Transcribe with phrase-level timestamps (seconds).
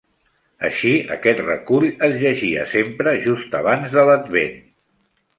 [0.67, 4.57] Així, aquest recull es llegia sempre just abans de l'Advent.